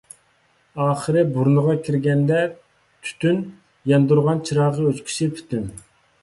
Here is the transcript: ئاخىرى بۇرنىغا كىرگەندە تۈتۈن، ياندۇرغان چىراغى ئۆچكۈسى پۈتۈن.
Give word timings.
ئاخىرى 0.85 1.21
بۇرنىغا 1.35 1.75
كىرگەندە 1.87 2.39
تۈتۈن، 2.55 3.45
ياندۇرغان 3.93 4.43
چىراغى 4.51 4.87
ئۆچكۈسى 4.89 5.31
پۈتۈن. 5.37 5.71